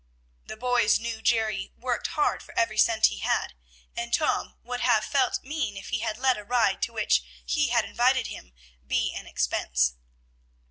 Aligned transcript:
The 0.47 0.57
boys 0.57 0.97
knew 0.99 1.21
Jerry 1.21 1.73
worked 1.77 2.07
hard 2.17 2.41
for 2.41 2.57
every 2.57 2.79
cent 2.79 3.05
he 3.05 3.19
had, 3.19 3.53
and 3.95 4.11
Tom 4.11 4.55
would 4.63 4.79
have 4.81 5.05
felt 5.05 5.43
mean 5.43 5.77
if 5.77 5.89
he 5.89 5.99
had 5.99 6.17
let 6.17 6.39
a 6.39 6.43
ride 6.43 6.81
to 6.81 6.91
which 6.93 7.21
he 7.45 7.67
had 7.67 7.85
invited 7.85 8.25
him 8.25 8.51
be 8.83 9.13
an 9.13 9.27
expense. 9.27 9.93